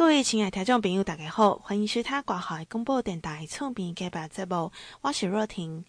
[0.00, 5.84] 各位亲爱听众朋友，大家好，欢迎收听国海广播电台厝边隔壁节目，我是若婷。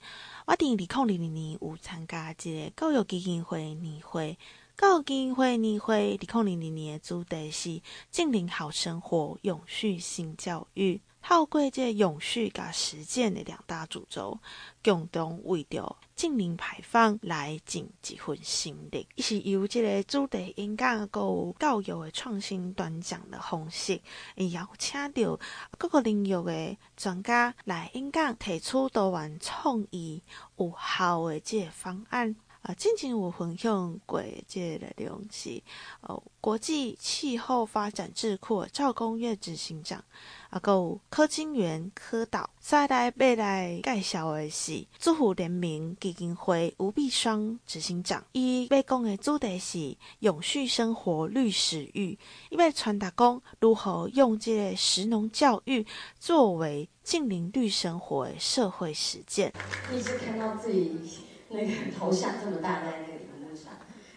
[0.45, 4.37] 我伫二零二零年有参加一个教育基金会年会，
[4.75, 10.99] 教育基金会年会二零二零年的主题是“净零好生活，永续性教育”。
[11.21, 14.39] 透过这永续甲实践的两大主轴，
[14.83, 19.07] 共同为着净零排放来尽一份心力。
[19.15, 24.01] 伊是由即个主题演讲，阁有教育的创新短讲的方式，
[24.35, 25.39] 会邀请到
[25.77, 30.21] 各个领域的专家来演讲，提出多元创意、
[30.57, 32.35] 有效的这个方案。
[32.61, 35.61] 啊，之前有分享过这个内容是，
[36.01, 40.03] 呃，国际气候发展智库赵公岳执行长。
[40.51, 48.23] 啊，阁有柯金源柯导，再来未来介绍的是祝福联名基金会吴碧双执行长。
[48.33, 52.19] 伊要讲的主题是永续生活绿食育，
[52.49, 55.85] 伊要传达讲如何用这个食农教育
[56.19, 59.53] 作为近邻绿生活的社会实践。
[59.91, 61.19] 一直看到自己
[61.51, 63.73] 那个头像这么大在那个屏幕上。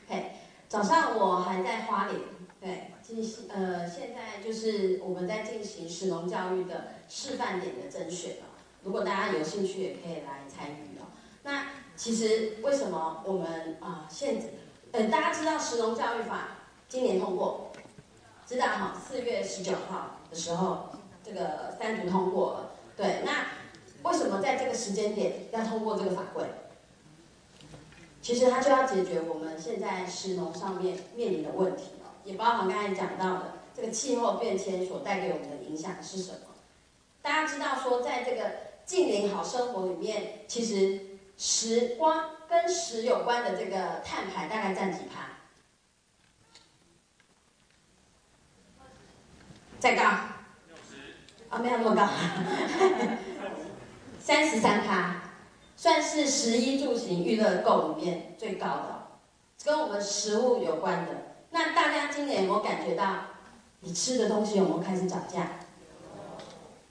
[0.08, 0.32] 嘿，
[0.68, 2.20] 早上我还在花莲，
[2.60, 2.90] 对。
[3.02, 8.56] 进行呃，现在就是我们在进行食农教育的示范点的甄选哦。
[8.82, 11.12] 如果大家有兴趣，也可以来参与哦。
[11.42, 14.42] 那其实为什么我们啊、呃，现
[14.92, 16.48] 呃，大家知道食农教育法
[16.88, 17.72] 今年通过，
[18.46, 18.98] 知道哈？
[19.06, 20.88] 四月十九号的时候，
[21.22, 22.70] 这个三读通过了。
[22.96, 23.48] 对，那
[24.08, 26.42] 为什么在这个时间点要通过这个法规？
[28.24, 31.90] 其实它就要解决我们现在食农上面面临的问题。
[32.24, 36.38] 也包含刚才讲到的这个气候变迁所带给我们的影响是什么？
[37.20, 38.50] 大家知道说，在这个
[38.86, 45.32] 近邻好生活里面，其实食光跟食有关的这个碳排大概占几趴？
[49.78, 50.02] 再高？
[51.50, 52.08] 啊，没有那么高，
[54.18, 55.23] 三十三趴，
[55.76, 59.06] 算是食衣住行娱乐购里面最高的，
[59.64, 61.12] 跟我们食物有关的。
[61.50, 63.14] 那大家今年有没有感觉到，
[63.80, 65.46] 你吃的东西有没有开始涨价？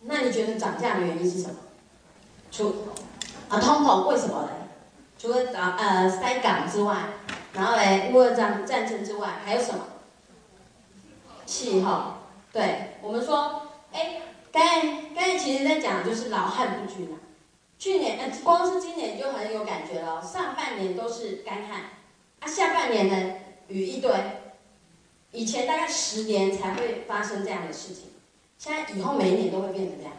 [0.02, 1.56] 那你觉得涨价的原因是什么？
[2.52, 2.76] 除
[3.50, 4.50] 啊通膨为什么呢？
[5.18, 6.98] 除了涨呃塞港之外，
[7.54, 9.80] 然后嘞乌俄战战争之外，还有什么？
[11.46, 12.16] 气候。
[12.52, 14.22] 对，我们说，哎，
[14.52, 14.82] 刚才
[15.16, 17.18] 刚才其实在讲的就是老汉不均啊。
[17.84, 21.82] 去年呃光是今年就很有感觉了，上半年都是干旱，
[22.40, 23.36] 啊下半年呢
[23.68, 24.10] 雨一堆。
[25.34, 28.12] 以前大概十年才会发生这样的事情，
[28.58, 30.14] 现在以后每一年都会变成这样。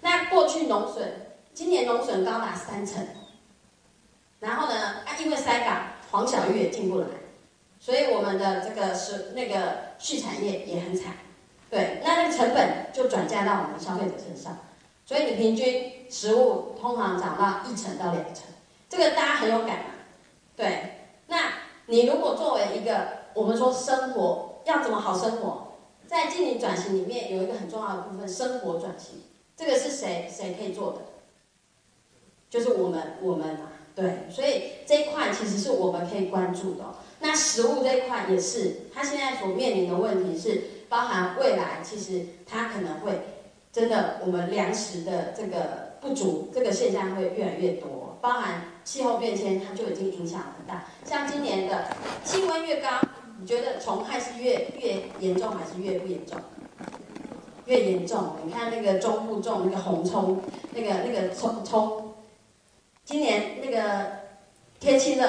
[0.00, 3.06] 那过去农损，今年农损高达三成。
[4.40, 7.06] 然后呢，啊，因为塞港，黄小玉也进不来，
[7.78, 11.18] 所以我们的这个是那个畜产业也很惨。
[11.68, 14.56] 对，那那个成本就转嫁到我们消费者身上，
[15.06, 18.42] 所以你平均食物通常涨到一成到两成，
[18.88, 19.84] 这个大家很有感嘛。
[20.56, 21.52] 对，那
[21.86, 25.74] 你如果作为一个我们说生活要怎么好生活，
[26.08, 29.22] 在经营转型里面有一个很重要的部分，生活转型，
[29.56, 30.98] 这个是谁谁可以做的？
[32.50, 36.84] 就是我们我们嘛，对，所以这一块其实是我们可以关注的。
[37.20, 43.20] 那食物这一块也是，它现在所面临的问题是，包含未来其实它可能会
[43.76, 51.88] 真的我们粮食的这个不足，这个现象会越来越多，包含气候变迁，它就已经影响很大，像今年的
[52.24, 52.88] 气温越高。
[53.38, 56.38] 你觉得虫害是越越严重还是越不严重？
[57.66, 58.36] 越严重。
[58.46, 60.40] 你看那个中部种那个红葱，
[60.72, 62.14] 那个那个葱葱，
[63.04, 64.06] 今年那个
[64.80, 65.28] 天气热，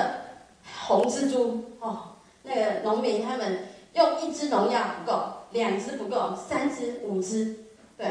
[0.87, 5.21] 红蜘蛛哦，那个农民他们用一支农药不够，
[5.51, 7.53] 两支不够，三支五支，
[7.97, 8.07] 对，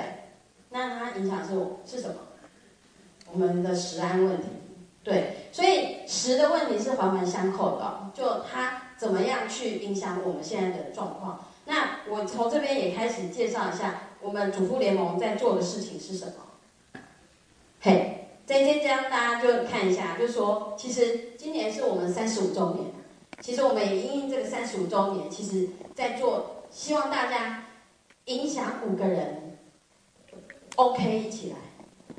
[0.76, 1.54] 那它影响是
[1.86, 2.16] 是什么？
[3.32, 4.48] 我们的食安问题，
[5.02, 8.82] 对，所以食的问题是环环相扣的，就它。
[8.98, 11.44] 怎么样去影响我们现在的状况？
[11.66, 17.02] 那我从这边也开始介绍一下我们主妇联盟在做的事情是什么。
[17.82, 22.86] 嘿，在这张大家就看一下，就说，其实今年是我们三十五周年，
[23.42, 27.64] 其实我们也因应这个三十五周年，其实在做，希望大家
[28.24, 29.45] 影响五个人
[30.76, 31.56] ，OK 一起来，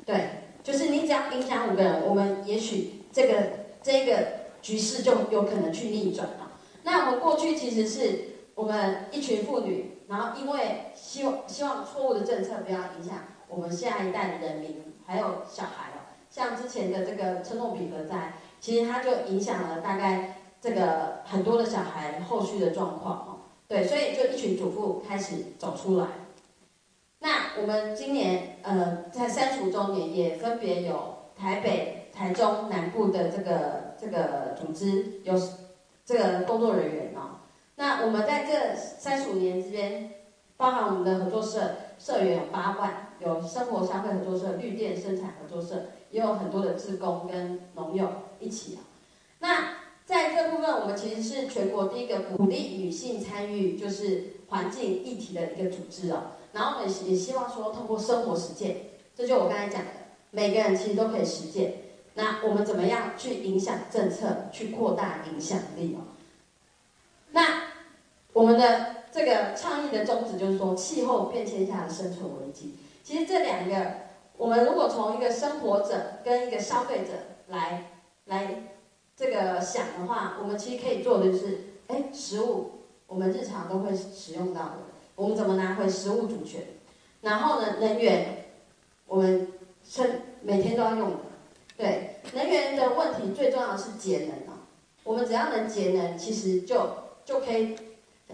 [0.04, 0.28] 对，
[0.62, 3.34] 就是你只要影响五个人，我们也许这个
[3.82, 4.26] 这个
[4.60, 6.52] 局势就有可能去逆转了。
[6.82, 8.24] 那我们过去其实是
[8.54, 13.18] 我们一群妇女，然后因为希望希望错误的政策不要影响
[13.48, 16.04] 我们下一代的人民，还有小孩哦。
[16.30, 23.38] 像之前的这个车诺比核灾，其实它就影响了大概这个很多的小孩后续的状况哦。
[23.66, 26.06] 对，所以就一群主妇开始走出来。
[27.20, 35.34] 那我们今年呃在三十五周年也分别有台北、台中南部的这个这个组织有
[36.04, 37.40] 这个工作人员哦。
[37.76, 40.12] 那我们在这三十五年之间，
[40.56, 48.80] 包含我们的合作社社员有八万，有生活消费合作社、绿电生产合作社，也有很多的志工跟农友一起啊。
[49.40, 49.74] 那
[50.04, 56.22] 在这部分，我们其实是全国第一个鼓励女性参与就是环境议题的一个组织哦。
[56.58, 58.78] 然后我们也希望说，通过生活实践，
[59.14, 59.90] 这就我刚才讲的，
[60.32, 61.74] 每个人其实都可以实践。
[62.14, 66.18] 那我们怎么样去影响政策，去扩大影响力哦？
[67.30, 67.62] 那
[68.32, 72.74] 我们的这个倡议的宗旨就是说，气候变迁下的生存危机。
[73.04, 73.92] 其实这两个，
[74.36, 77.12] 我们如果从一个生活者跟一个消费者
[77.46, 77.84] 来
[78.24, 78.64] 来
[79.16, 84.76] 这个想的话，我们其实可以做的就是，哎，食物我们日常都会使用到的，
[85.18, 86.62] 我们怎么拿回食物主权？
[87.22, 88.46] 然后呢，能源
[89.06, 89.48] 我们
[89.84, 90.08] 生
[90.42, 91.16] 每天都要用的，
[91.76, 94.62] 对，能源的问题最重要的是节能啊。
[95.02, 96.90] 我们只要能节能，其实就
[97.24, 97.76] 就可以。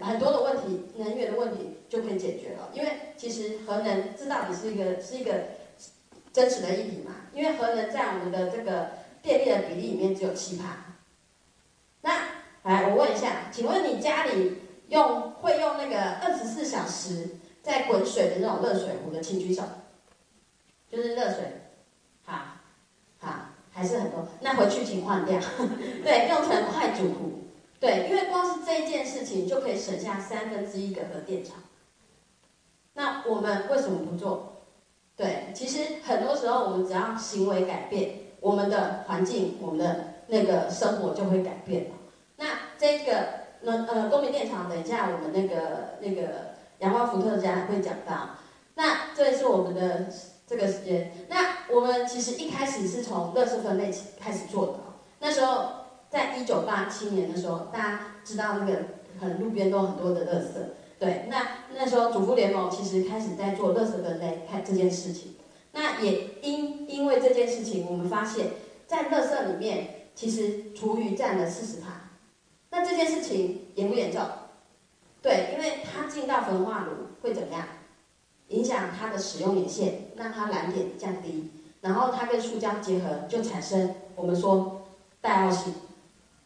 [0.00, 2.68] 很多的问题，能源的问题就可以解决了。
[2.74, 5.32] 因为其实核能这到底是一个是一个
[6.32, 7.14] 真实的议题嘛？
[7.32, 8.90] 因为核能在我们的这个
[9.22, 10.96] 电力的比例里面只有七趴。
[12.00, 12.26] 那
[12.64, 14.56] 来，我问一下，请问你家里
[14.94, 17.30] 用会用那个二十四小时
[17.62, 19.62] 在滚水的那种热水壶的，请举手。
[20.88, 21.62] 就是热水，
[22.24, 22.38] 好，
[23.18, 23.34] 好，
[23.72, 24.28] 还是很多。
[24.40, 25.40] 那回去请换掉，
[26.04, 27.42] 对，用成快煮壶。
[27.80, 31.56] 对，因为光是这件事情就可以省下三分之一个核电厂。
[32.92, 34.62] 那我们为什么不做？
[35.16, 41.96] 对，其实很多时候我们只要行为改变，我们的环境、我们的那个生活就会改变了。
[42.36, 42.46] 那
[42.78, 48.30] 这个那呃，公民电厂，等一下我们那个那个阳光伏特加会讲到。
[48.74, 50.06] 那这是我们的
[50.46, 51.12] 这个时间。
[51.28, 54.74] 那我们其实一开始是从垃圾分类起开始做的，
[55.20, 55.84] 那时候。
[56.10, 58.82] 在一九八七年的时候，大家知道那个
[59.20, 60.52] 很路边都很多的垃圾，
[60.96, 61.44] 对，那
[61.74, 65.34] 那时候主妇联盟其实开始在做垃圾分类开这件事情。
[65.72, 68.46] 那也因因为这件事情，我们发现，
[68.86, 72.03] 在垃圾里面其实厨余占了四十趴。
[72.74, 74.20] 那这件事情严不严重？
[75.22, 77.64] 对，因为它进到焚化炉会怎么样？
[78.48, 84.82] 影响它的使用年限，让它燃点降低，然后它跟塑胶结合，就产生我们说
[85.20, 85.72] 戴奥辛。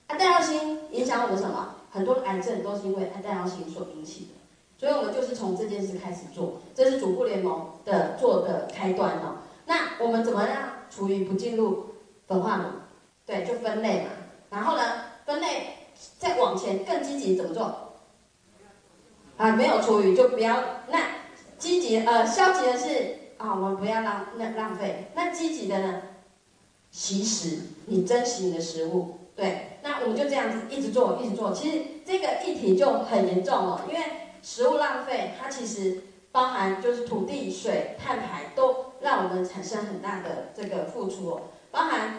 [0.06, 1.76] 啊，戴奥辛影响我们什么？
[1.90, 4.30] 很多癌症都是因为戴奥辛所引起的，
[4.78, 9.38] 所以我们就是从这件事开始做，这是主妇联盟的做的开端哦。
[9.64, 10.56] 那我们怎么让
[10.90, 11.86] 厨余不进入
[12.26, 12.64] 焚化炉？
[13.24, 14.10] 对，就分类嘛。
[14.50, 14.82] 然后呢，
[15.26, 15.77] 分类
[16.18, 17.94] 再往前更积极怎么做？
[19.36, 20.62] 啊，没有厨余就不要。
[20.88, 21.00] 那
[21.58, 25.10] 积极呃，消极的是啊，我们不要浪那浪费。
[25.14, 26.02] 那积极的呢？
[26.90, 29.78] 惜食，你珍惜你的食物，对。
[29.82, 31.52] 那我们就这样子一直做，一直做。
[31.52, 34.00] 其实这个议题就很严重了，因为
[34.42, 36.02] 食物浪费，它其实
[36.32, 41.40] 包含就是土地、水、碳排都让我们产生很大的这个付出。
[41.70, 42.14] 包含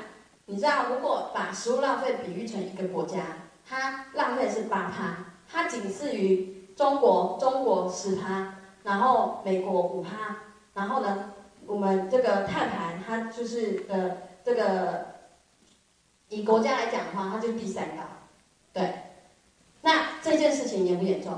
[0.46, 10.38] 你知道，如果把食物浪费比喻成一个国家，它浪费是八趴，它仅次于中国，中国十趴，然后美国五趴，
[10.74, 11.34] 然后呢，
[11.68, 15.08] 我们这个碳排它就是呃这个。
[16.32, 18.04] 以国家来讲的话，它就第三高，
[18.72, 18.94] 对。
[19.82, 21.34] 那这件事情严不严重？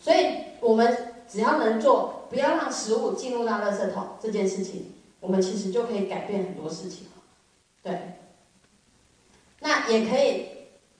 [0.00, 7.08] 所以我们只要能做，不要让食物进入到垃圾桶这件事情，我们其实就可以改变很多事情，
[7.82, 8.20] 对。
[9.58, 10.57] 那也可以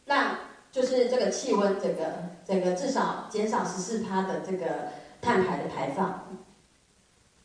[0.08, 0.38] 让
[0.72, 2.02] 就是这个气温整个
[2.44, 4.90] 整个至少减少十四趴的这个
[5.22, 6.28] 碳排的排放。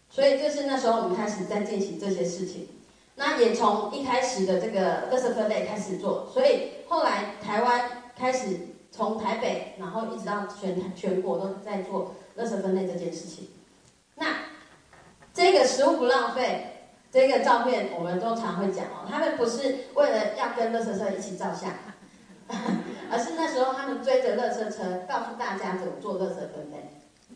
[0.10, 2.70] 所以就是那时候我们开始在进行这些事情。
[3.15, 8.58] 那也从一开始的这个垃圾分类开始做，所以后来台湾开始
[8.91, 13.50] 从台北，然后一直到全全国都在做垃圾分类这件事情。
[14.15, 14.25] 那
[15.32, 21.72] 这个食物不浪费这个照片，我们都常会讲哦，他们不是为了要跟垃圾车一起照相，
[23.12, 26.89] 而是那时候他们追着垃圾车，告诉大家怎么做垃圾分类。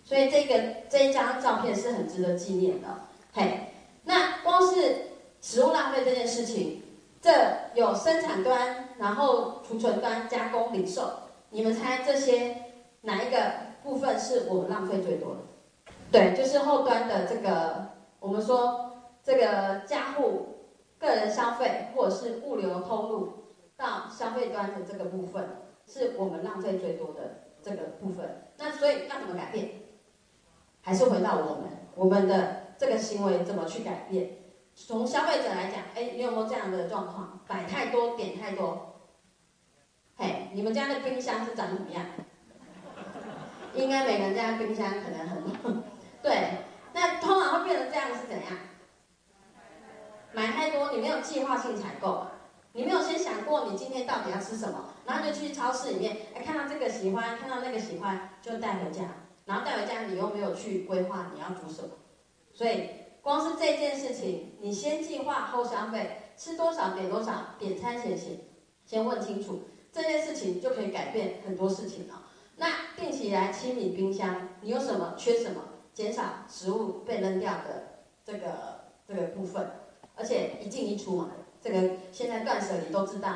[0.04, 2.88] 所以这个这一张照片是很值得纪念的。
[3.34, 3.72] 嘿，
[4.04, 5.08] 那光是。
[5.40, 6.82] 食物浪费这件事情，
[7.22, 7.32] 这
[7.76, 11.12] 有生产端，然后储存端、加工、零售，
[11.52, 12.58] 你们猜这些
[13.02, 13.38] 哪一个
[13.84, 15.94] 部分是我们浪费最多的？
[16.12, 20.58] 对，就是后端的这个，我们说这个家户
[21.00, 23.34] 个人消费，或者是物流通路
[23.78, 28.50] 到消费端的这个部分，是我们浪费最多的这个部分。
[28.58, 29.70] 那所以要怎么改变？
[30.82, 34.32] 还是回到我们我们的这个行为怎么去改变？
[34.74, 37.40] 从消费者来讲，哎，你有没有这样的状况？
[37.48, 38.96] 摆太多，点太多。
[40.16, 42.06] 嘿，你们家的冰箱是长怎么样？
[43.74, 45.84] 应该每个人家冰箱可能很，
[46.24, 46.50] 对。
[46.94, 48.58] 那通常会变成这样是怎样？
[50.34, 52.26] 买太多，你没有计划性采购，
[52.74, 59.04] 你没有先想过你今天到底要吃什么，然后就去超市里面，哎，看到这个喜欢，看到那个喜欢，就带回家，
[59.46, 61.90] 然后带回家你又没有去规划你要煮什么，
[62.54, 62.90] 所以
[63.22, 68.40] 光是这件事情，你先计划后消费，吃多少点多少，点餐前先
[68.86, 72.24] 先问清楚，这件事情就可以改变很多事情了。
[72.58, 75.62] 那定期来清理冰箱，你有什么缺什么，
[75.94, 79.72] 减少食物被扔掉的这个这个部分。
[80.16, 81.30] 而且一进一出嘛，
[81.62, 83.30] 这个现在断舍离都知道，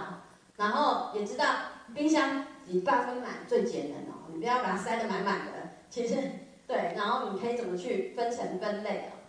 [0.55, 1.45] 然后也知道
[1.93, 5.51] 冰箱以八分满最节能哦，你不要把它塞得满满的。
[5.89, 6.15] 其实
[6.67, 9.19] 对，然后你可以怎么去分层分类哦？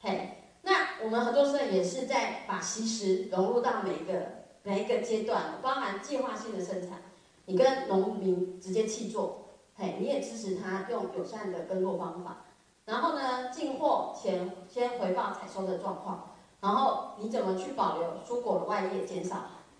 [0.00, 6.98] 嘿，那我们合作社也是在把惜食融入到每一个每一个阶段，包含计划性的生产，
[7.44, 12.44] 你跟农民直接契作，嘿，你也支持他用友善的耕作方法，
[12.86, 16.32] 然后呢，进货前先回报采收的状况。
[16.60, 19.36] 然后你怎么去保留蔬果的外叶，减少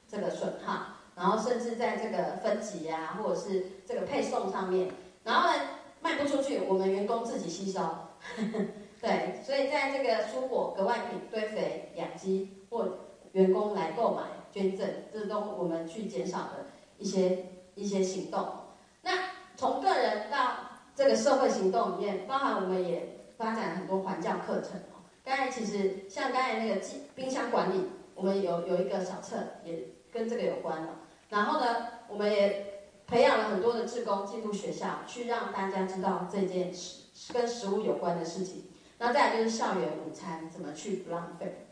[0.09, 0.97] 这个损耗？
[1.15, 4.91] 然后甚至在这个分级呀、或者是这个配送上面，
[5.23, 5.55] 然后呢
[6.01, 7.81] 卖不出去，我们员工自己吸收。
[9.03, 12.89] 对，所以在这个蔬果格外品堆肥养鸡或
[13.33, 16.67] 员工来购买捐赠，这都我们去减少的
[16.99, 18.47] 一些一些行动。
[19.03, 19.11] 那
[19.57, 20.53] 从个人到
[20.95, 24.81] 这个社会行动里面，包含我们也发展很多环教课程。
[25.31, 26.81] 刚才其实像刚才那个
[27.15, 27.85] 冰箱管理，
[28.17, 29.79] 我们有有一个小册也
[30.13, 31.03] 跟这个有关了。
[31.29, 38.65] 然后呢，我们也培养了很多的志工进入学校，去让大家知道这件事跟食物有关的事情。
[38.99, 41.69] 那再来就是校园午餐怎么去不浪费。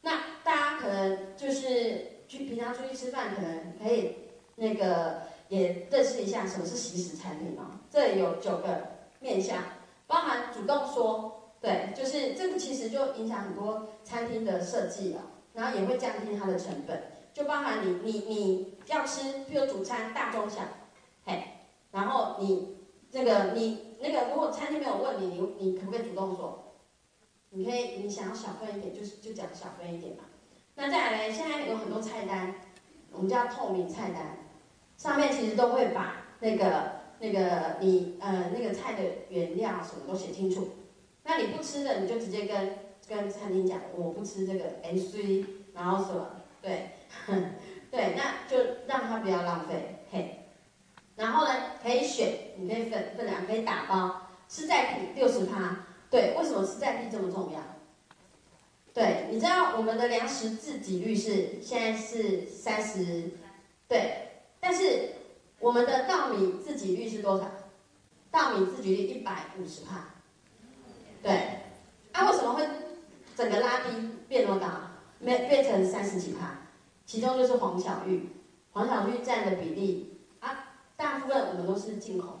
[0.00, 4.16] 那大家可能就是去平常出去吃饭，可能可以
[4.56, 7.78] 那个也认识一下什么是惜食餐厅哦。
[7.88, 9.62] 这里有九个面向，
[10.08, 11.35] 包含主动说。
[11.66, 17.02] 对，就是这个，其实就影响很多餐厅的设计了，然后也会降低它的成本，
[17.34, 20.62] 就包含你你你要吃，譬如主餐大中小，
[21.24, 21.42] 嘿，
[21.90, 22.76] 然后你
[23.10, 26.76] 这个你那个如果餐厅没有问你，你你可不可以主动说？
[27.50, 30.22] 你可以，你想要小份一点，就是就讲小份一点嘛。
[30.76, 32.54] 那再来，现在有很多菜单，
[33.10, 34.38] 我们叫透明菜单，
[34.96, 40.68] 上面其实都会把那个那个你呃那个菜的原料什么都写清楚。
[41.26, 42.78] 那你不吃的，你就直接跟
[43.08, 46.30] 跟餐厅讲，我不吃这个 NC，然后什么，
[46.62, 46.90] 对，
[47.90, 48.56] 对，那就
[48.86, 50.42] 让他不要浪费，嘿。
[51.16, 51.52] 然后呢，
[51.82, 57.60] 可以选，你可以分分两，可以打包，吃在地六十趴，对，为什么吃在地这么重要？
[58.94, 63.30] 对，你知道我们的粮食自给率是现在是三十，
[63.88, 64.28] 对，
[64.60, 65.12] 但是
[65.58, 67.50] 我们的稻米自给率是多少？
[68.30, 70.15] 稻米自给率一百五十趴。
[71.22, 71.60] 对，
[72.12, 72.66] 啊，为什么会
[73.36, 74.66] 整个拉低变那么高？
[75.18, 76.58] 变变成三十几趴，
[77.06, 78.28] 其中就是黄小玉，
[78.72, 82.38] 黄小玉占的比例啊，大部分我们都是进口。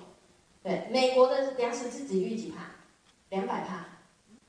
[0.62, 2.64] 对，美国的粮食自给率几趴？
[3.30, 3.86] 两百趴。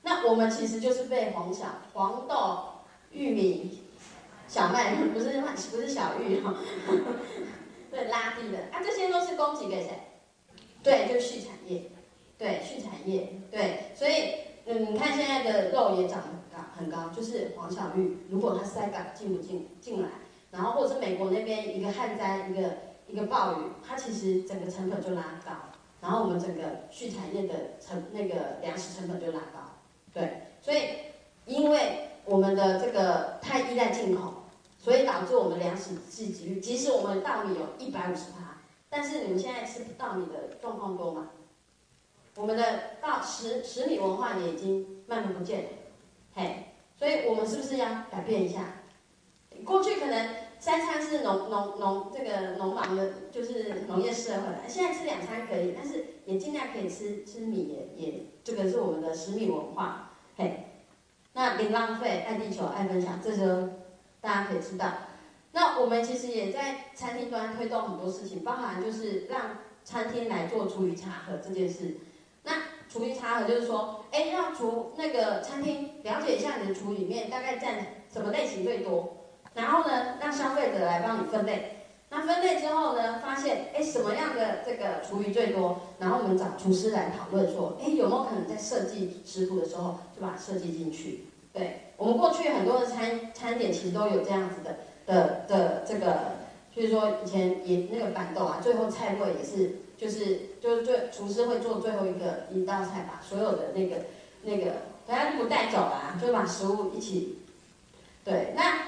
[0.02, 3.82] 那我们其实就是被黄小黄豆、玉米、
[4.46, 6.54] 小麦， 不是不是小玉哈，
[7.90, 9.90] 对，拉低的啊，这些都是供给给谁？
[10.82, 11.90] 对，就是畜产业。
[12.38, 14.34] 对，畜产业，对，所以，
[14.66, 20.08] 嗯，你看现在的肉也涨很高，很高，就是黄小玉，如果它塞港进不进进来，
[20.52, 22.70] 然后或者是美国那边一个旱灾，一个
[23.08, 25.50] 一个暴雨，它其实整个成本就拉高，
[26.00, 29.58] 然后我们整个畜产业的成那个粮食成本就拉高，
[30.14, 30.82] 对，所以
[31.44, 34.32] 因为我们的这个太依赖进口，
[34.78, 41.30] 所以导致我们粮食自给率，即使我们稻米有一百五十趴，但是你们现在吃稻米的状况多吗？
[42.38, 42.62] 我们的
[43.00, 45.68] 到食食米文化也已经慢慢不见了，
[46.34, 46.66] 嘿，
[46.96, 48.74] 所以我们是不是要改变一下？
[49.64, 57.64] 过去可能三餐是农农农这个农忙的，就是农业社会，现在吃两餐可以，但是也尽量可以吃吃米
[57.96, 60.64] 也，也这个是我们的食米文化，嘿，
[61.32, 63.68] 那零浪费、爱地球、爱分享，这时候
[64.20, 64.92] 大家可以知道。
[65.50, 71.96] 那我们其实也在餐厅端推动很多事情，包含就是让餐厅来做厨余查核这件事。
[72.98, 77.74] 厨余差额就是说，哎，让厨那个餐厅了解一下你的厨里面大概占
[78.12, 79.18] 什么类型最多，
[79.54, 91.26] 然后呢，让消费者来帮你分类，那分类之后呢，发现哎什么样的这个厨余最多，然后我们找厨师来讨论说，哎有没有可能在设计食谱的时候就把它设计进去？
[91.52, 96.32] 对，我们过去很多的餐餐点其实都有这样子的的的这个，
[96.74, 103.96] 就是说以前也那个板豆啊，最后菜柜也是就是就是最厨师会做最后一个一道菜，把所有的那个
[104.42, 104.72] 那个
[105.06, 107.38] 大家不带走啦，就把食物一起。
[108.24, 108.82] 对，那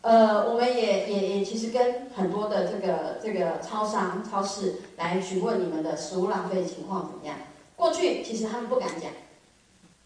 [0.00, 7.36] 呃我们也也也其实跟很多的这个这个超商超市来询问你们的食物浪费情况怎么样？
[7.76, 9.10] 过去其实他们不敢讲。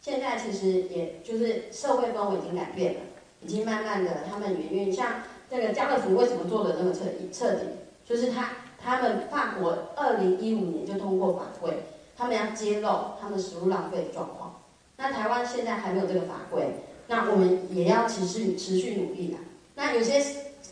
[0.00, 3.00] 现在其实也就是社会氛围已经改变了，
[3.40, 7.00] 已经慢慢的他们也愿意，像这个家乐福为什么做的那么彻
[7.33, 7.62] 彻底，
[8.05, 8.50] 就是他
[8.83, 11.85] 他们法国二零一五年就通过法规，
[12.16, 12.88] 他们要揭露
[13.21, 14.61] 他们食物浪费的状况。
[14.97, 19.38] 那台湾现在还没有这个法规，那我们也要持续持续努力啦。
[19.75, 20.23] 那有些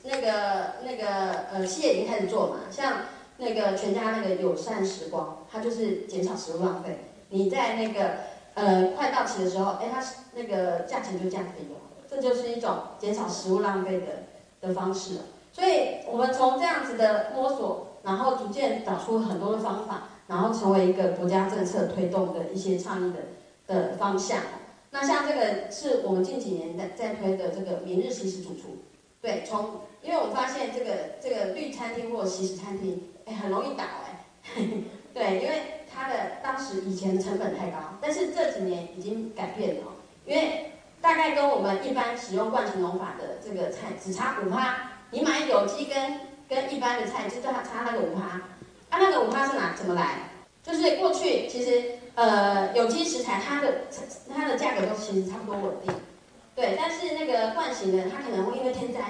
[0.02, 3.02] 那个那个呃企业已经开始做嘛，像
[3.38, 7.04] 那个全家那个友善时光，它就是减少食物浪费。
[7.28, 8.34] 你在那个。
[8.56, 10.00] 呃，快到期的时候，哎，它
[10.32, 11.76] 那个价钱就这样可以用，
[12.08, 14.06] 这就是一种减少食物浪费的
[14.61, 15.16] 的方式。
[15.52, 23.18] 所以，我们从这样子的摸索，然后逐渐找出很多的方法，然后成为一个国家政策推动的一些倡议的
[23.66, 24.38] 的方向。
[24.90, 28.76] 那像这个是我们近几年在在推的这个明日西食主厨，
[29.20, 34.25] 对，从因为我发现这个这个绿餐厅或西式餐厅，哎，很容易倒哎，
[35.12, 35.80] 对，因为。
[35.96, 39.82] 它的当时以前成本太高，但是这几年已经改变了，
[40.26, 46.18] 因为大概跟我们一般使用惯性农法的这个菜只差五趴，你买有机跟
[46.49, 48.41] 跟一般的菜就差差那个五趴，
[48.91, 50.31] 啊那个五趴是哪怎么来？
[50.63, 53.83] 就是过去其实呃有机食材它的
[54.35, 55.95] 它的价格都其实差不多稳定，
[56.57, 59.01] 对，但是那个惯型的它可能会因为天灾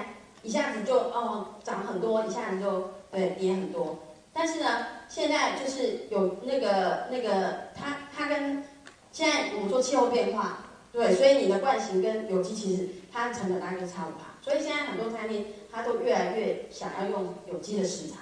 [0.43, 3.99] 一下子就哦涨很多，一下子就对跌很多。
[4.33, 8.61] 但是呢，现在就是有那个那个，它它跟
[9.13, 14.19] 现在我们说气候变化，对，所以你的惯型跟有机其实它的成本大概就差不多。
[14.45, 18.17] 所以现在很多餐厅它都越来越想要用有机的食材，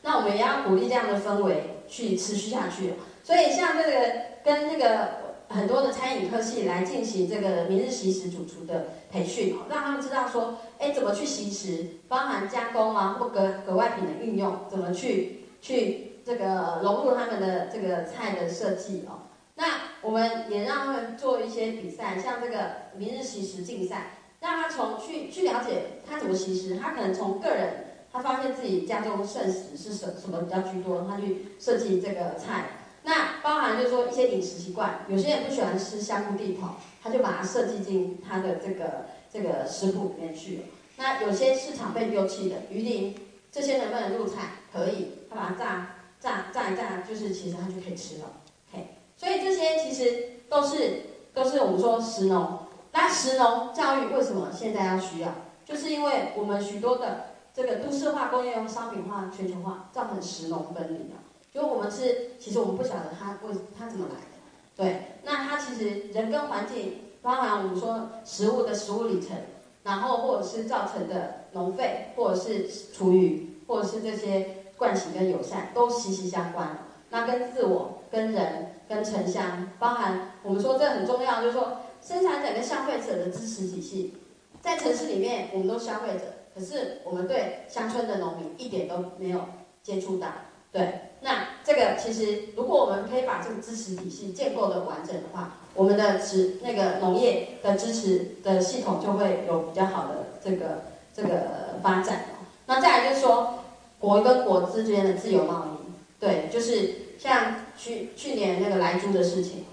[0.00, 2.94] 那我们也要鼓励这样的氛围去持续下去。
[3.22, 15.42] 所以像这个跟那个很多的餐饮科系来进行这个明日惜食主厨的培训，让他们知道说，哎，怎么去惜食，包含加工啊或格格外品的运用，怎么去。
[15.58, 19.64] 去这个融入他们的这个菜的设计哦，那
[20.02, 32.66] 我们也让他们做一些比赛，像这个明日惜食竞赛，让他从去去了解他怎么惜食，他可能从个人，他发现自己家中剩食是什什么比较居多，他去设计这个菜。
[33.02, 36.68] 那包含就是说一些饮食习惯，有些人不喜欢吃香菇地头，
[37.02, 40.62] 他就把它设计进他的这个这个食谱里面去。
[40.96, 43.16] 那有些市场被丢弃的鱼鳞，
[43.50, 44.42] 这些能不能入菜？
[44.72, 45.08] 可以。
[45.28, 48.30] 他把它炸炸炸一炸，就是其实他就可以吃了。
[48.72, 51.02] OK，所以这些其实都是
[51.34, 52.60] 都是我们说食农。
[52.96, 55.28] 那食农教育为什么现在要需要？
[55.66, 61.18] 就是因为我们许多的这个都市化、工业化、商品化、全球化，造成食农分离了。
[61.52, 64.36] 就我们是，其实我们不晓得它为它怎么来的。
[64.74, 69.36] 对，那它其实人跟环境，包含我们说食物的食物里程，
[69.82, 74.62] 然后或者是造成的农废，或者是厨余，或者是这些。
[74.76, 76.76] 惯性跟友善都息息相关，
[77.08, 84.14] 那跟自我、跟人、跟城乡，包含我们说这很重要，就是说生产者跟消费者的支持体系，
[84.62, 86.20] 在城市里面我们都消费者，
[86.54, 89.40] 可是我们对乡村的农民一点都没有
[89.82, 90.28] 接触到，
[90.70, 102.26] 对，那这个其实如果我们可以把这个支持体系建构的完整的话，我们的支那个农业的支持的系统就会有比较好的这个这个发展。
[102.66, 103.54] 那再来就是说。
[103.98, 109.64] 国跟国之间的自由贸易，对，就是像去去年那个莱猪的事情，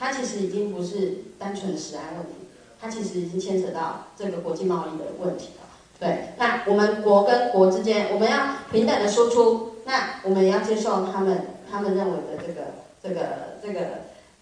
[0.00, 2.32] 它其实已经不是单纯的食安问题，
[2.80, 5.66] 它其实已经牵扯到这个国际贸易的问题了。
[6.00, 12.62] 对，那我们国跟国之间，我们要平等的输出，那我们要接受他们他们认为的这个
[13.02, 13.20] 这个
[13.62, 13.86] 这个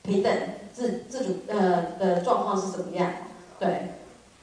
[0.03, 0.33] 平等
[0.73, 3.13] 自自主呃的状况是怎么样？
[3.59, 3.89] 对，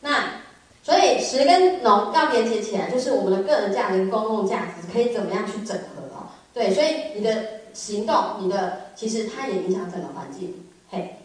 [0.01, 0.43] 那。
[0.83, 6.29] 所以食跟农要连接起来，就是我们的个人价值跟公共价值可以怎么样去整合哦？
[6.53, 10.53] 对，所以你的行动，你的其实它也影响整个环境。
[10.95, 11.17] 嘿，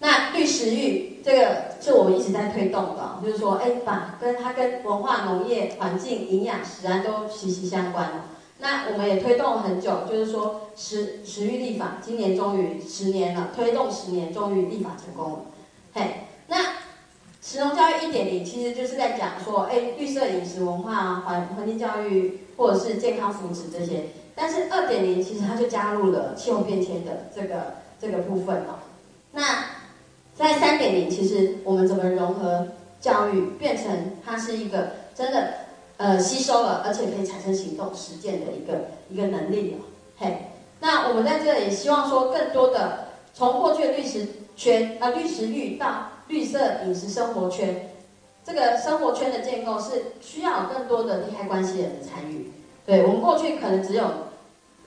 [0.00, 8.28] 那绿食育这个是我们一直在推动的，就是说，哎，把跟它跟文化、农业、环境、营养、食安都息息相关。
[8.58, 15.38] 那我们也推动了很久，就是说食食育立法，今年终于十年了，推动十年终于立法成功了。
[15.94, 16.02] 嘿，
[16.48, 16.56] 那。
[17.44, 24.10] 食农教育一点零其实就是在讲说，哎，绿色饮食文化啊、环环境教育或者是健康福祉这些。
[24.32, 28.82] 但是二点零其实它就加入了气候变迁的这个这个部分哦。
[29.30, 29.42] 那
[30.34, 32.66] 在三点零，其实我们怎么融合
[33.00, 35.54] 教育，变成它是一个真的
[35.98, 39.78] 呃吸收了，而且可以产生行动实践的一个一个能力了。
[40.18, 40.48] 嘿，
[40.80, 47.88] 那我们在这里希望说，更多的从过去的绿食圈啊、呃、绿食育到绿色饮食生活圈，
[48.44, 52.50] 这个生活圈的建构是需要更多的利害关系人的参与。
[52.84, 54.04] 对，我们过去可能只有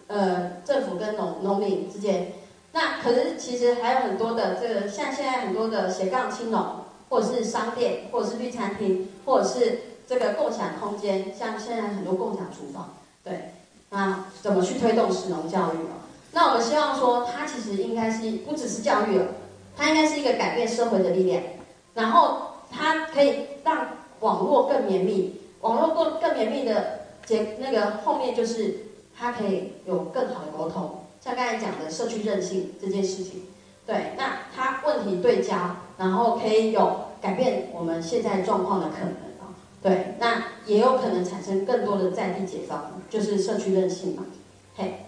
[0.07, 2.33] 呃政府跟农农民之间。
[2.75, 13.53] 那可是其实还有很多的这个，像现在很多的斜杠青农，或者是商店，或者是绿餐厅，或者是这个共享空间，像现在很多共享厨房，对，
[13.91, 16.01] 那怎么去推动食农教育了？
[16.33, 19.27] 那我们希望说，它其实应该是不只是教育了，
[19.77, 21.41] 它应该是一个改变社会的力量，
[21.93, 23.87] 然后它可以让
[24.19, 28.75] 网络更绵密，网络更更绵密的结那个后面就是
[29.17, 31.04] 它可以有更好的沟通。
[31.25, 33.45] 像刚才讲的社区韧性这件事情，
[33.83, 39.09] 对，那它问题对焦，然后可以有改变我们现在状况的可能
[39.39, 39.49] 啊，
[39.81, 44.23] 对，那也有可能产生更多的在地解放，就是社区韧性嘛，
[44.75, 45.05] 嘿，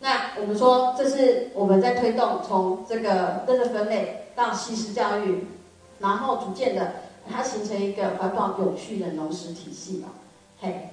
[0.00, 5.46] 那我们说这是我们在推动从这个垃圾分类到惜食教育，
[6.00, 10.08] 然后逐渐的它形成一个环保有序的农食体系嘛，
[10.60, 10.90] 嘿。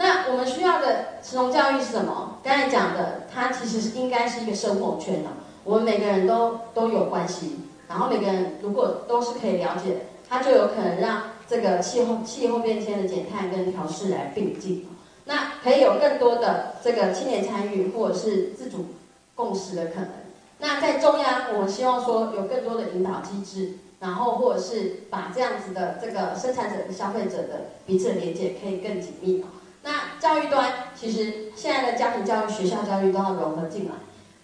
[0.00, 2.38] 那我们需要的食农教育是什么？
[2.42, 5.28] 刚才讲的，它其实是应该是一个生活圈的，
[5.62, 14.88] 我们每个人都都有关系，然后每个人如果都是可以了解，它就有可能让这个气候气候变迁的减碳跟调适来并进，
[15.26, 18.86] 那可以有更多的这个青年参与或者是自主
[19.34, 20.08] 共识的可能。
[20.60, 29.44] 那在中央，我希望说有更多的引导机制，然后或者是把这样子的这个生产者跟消费者的彼此的连接可以更紧密。
[29.82, 33.92] 那教育端其实现在的家庭教育、学校教育都要融合进来。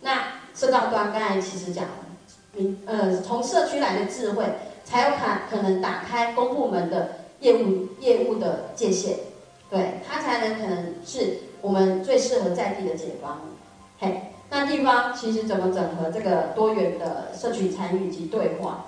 [0.01, 1.91] 那社道端刚才其实讲了，
[2.53, 4.47] 民呃从社区来的智慧，
[4.85, 9.19] 才有可可能打开公部门的业务业务的界限，
[9.69, 13.43] 对，它才能可能是我们最适合在地的解方。
[13.99, 18.87] 嘿，那地方其实怎么整合这个多元的社区参与及对话？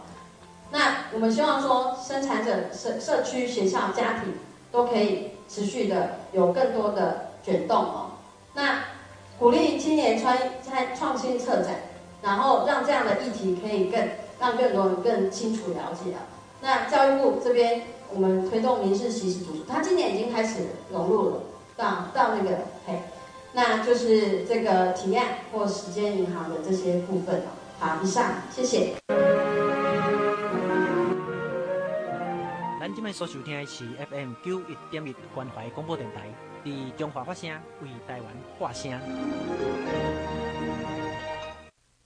[0.71, 4.33] 那我们希望说，生产者、社社区、学校、家庭
[4.73, 5.33] 都可以。
[5.51, 8.11] 持续的有更多的卷动哦，
[8.55, 8.85] 那
[9.39, 11.77] 鼓励青年创创创新策展，
[12.23, 14.09] 然后让这样的议题可以更
[14.41, 16.27] 让更多人更清楚了解啊。
[16.61, 21.37] 那教育部这边我们推动民视惜食读书，他今年已经开始融入了
[21.77, 23.01] 到到那个嘿，
[23.53, 27.43] 那就是这个提案或时间银行的这些部分。
[27.79, 29.58] 好，以上谢谢。
[32.95, 36.29] 今麦所收听的是 FM 九一点一关怀广播电台，
[36.65, 37.51] 伫中华发声，
[37.83, 38.27] 为台湾
[38.59, 40.48] 发声。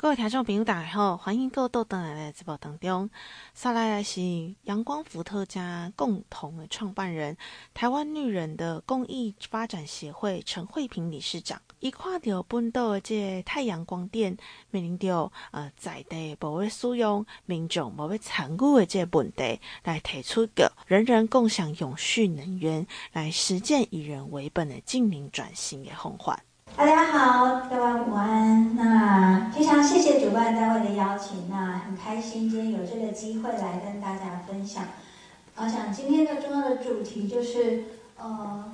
[0.03, 3.09] 各位听众朋友，大家好，欢迎各位到登来的直播当中。
[3.55, 4.21] 上来的是
[4.65, 7.37] 阳光伏特家共同的创办人，
[7.73, 11.62] 台湾绿人的公益发展协会陈慧萍理事长。
[11.79, 14.37] 伊看到本岛的这太阳光电
[14.73, 26.43] 面临着呃在地无会使用、民众无会参与的这问题，来提出个人人共享永续能源，来实践以人为本的净零转型的方法。
[26.75, 28.75] 大家好，各位午安。
[28.75, 34.85] 那非常谢谢主办单位的邀请，那很开心今天有这个机会来跟大家分享。
[35.57, 37.85] 我想今天的重要的主题就是，
[38.17, 38.73] 呃，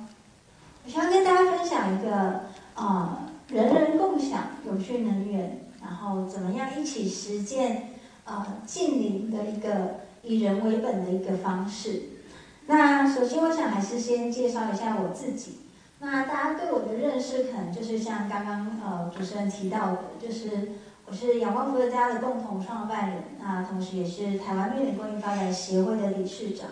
[0.85, 7.89] 我想要跟大家分享一个呃人人共享永续能源，然后怎么样一起实践
[8.23, 12.03] 呃近邻的一个以人为本的一个方式。
[12.65, 15.57] 那首先，我想还是先介绍一下我自己。
[16.01, 20.71] 那大家对我的认识，可能就是像刚刚呃主持人提到的，就是
[21.05, 26.69] 我是阳光伏特家的共同创办人，那同时也是台湾绿能公益发展协会的理事长。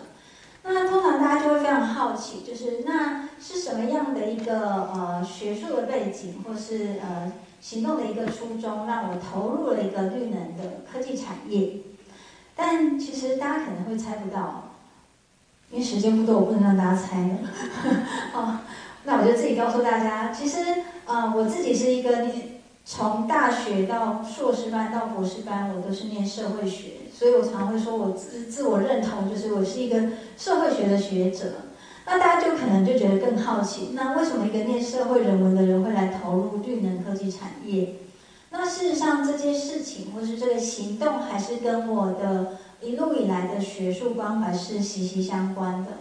[0.62, 11.80] 那通常大家就会非常好奇，就是那是什么样的一个呃学术的背景，或是呃行动的一个初衷，让我投入了一个绿能的科技产业？
[12.56, 14.70] 但其实大家可能会猜不到，
[15.70, 17.38] 因为时间不多，我不能让大家猜了。
[18.34, 18.58] 哦
[19.08, 20.58] 那我就自己告诉大家，其实，
[21.06, 31.52] 呃，我自己是一个念从大学到硕士班到博士班，我都是念社会学，所以我常会说我自自我认同就是我是一个社会学的学者。
[32.04, 37.94] 那大家就可能就觉得更好奇，那为什么一个念社会人文的人会来投入绿能科技产业？
[38.50, 45.92] 那事实上这件事情或是这个行动，还是跟我的一路以来的学术关怀是息息相关的。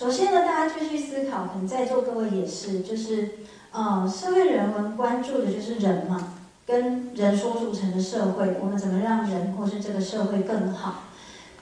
[0.00, 3.32] 首先呢，大家继续思考，可能在座各位也是，就是，
[3.70, 6.36] 呃，社会人文关注的就是人嘛，
[6.66, 11.02] 跟人所组成的社会，我们怎么让人或是这个社会更好？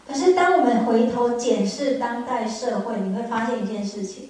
[0.06, 4.28] 可是当我们回头检视当代社会，你会发现一件事情，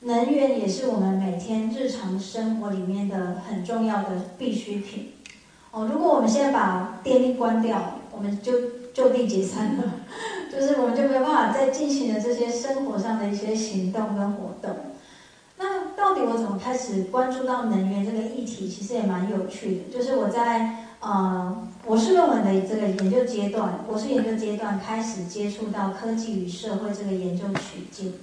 [0.00, 5.12] 能源也是我们每天日常生活里面的很重要的必需品。
[5.70, 8.52] 哦，如果我们现在把电力关掉，我们就
[8.92, 9.84] 就地解散了。
[10.58, 14.76] 就是我们就没有办法再进行的这些生活上的一些行动跟活动。
[15.56, 18.68] 那到底我怎么开始关注到能源这个议题？
[18.68, 19.96] 其实也蛮有趣的。
[19.96, 28.14] 就是我在呃博士论文的这个研究阶段，博士研究阶段开始接触到科技与社会这个研究取径。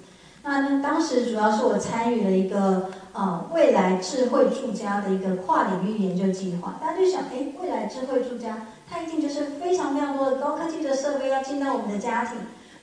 [0.44, 6.76] 那当时主要是我参与了一个呃未来智慧住家的一个跨领域研究计划。
[6.82, 8.68] 大家就想，哎，未来智慧住家。
[8.88, 12.38] 它一定就是非常非常多的高科技的设备要进到我们的家庭，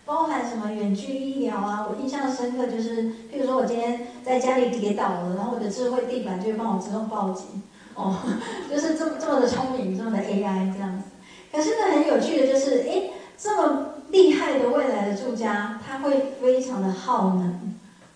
[0.05, 1.87] 包含什么远距医疗啊。
[1.89, 7.63] 我印象深刻就是，譬如说我今天在家里跌倒了，然后我的智慧地板就会帮我自动报警，
[7.95, 8.17] 哦，
[8.69, 11.05] 就是这么这么的聪明，这么的 AI 这样子。
[11.53, 17.72] 可是呢，很有趣的就是，诶，这么厉害的未来的住家，它会非常的耗能。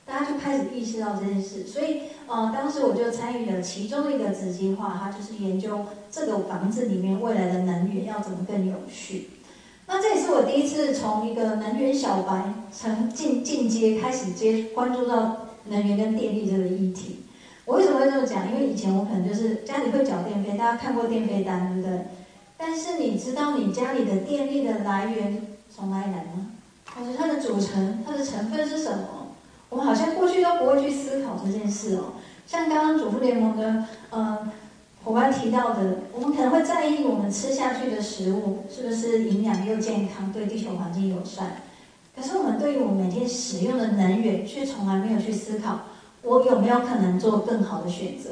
[0.06, 9.30] 大家就开始意识到这件事，所以，呃，当时我就参与了其中一个子计划，它就是研究这个房子里面未来的能源要怎么更有序。
[9.88, 17.24] 那这也是我第一次从一个能源小白，从进进阶开始接关注到能源跟电力这个议题。
[17.64, 18.48] 我为什么会这么讲？
[18.52, 22.06] 因为以前我可能就是家里会缴电费，大家看过电费单，对不对？
[22.56, 26.52] 但是你知道你家里的电力的来源从哪里来吗？
[26.94, 29.15] 或者它的组成，它的成分是什么？
[29.76, 32.14] 我们好像过去都不会去思考这件事哦。
[32.46, 34.50] 像刚刚主妇联盟的呃
[35.04, 41.56] 伙伴提到的，我们可能会在意我们吃下去的食物是不是营养又健康，对地球环境友善。
[42.16, 45.80] 可是我们对于我们每天使用的能源，却从来没有去思考，
[46.22, 48.30] 我有没有可能做更好的选择？